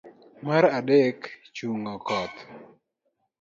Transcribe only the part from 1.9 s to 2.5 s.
koth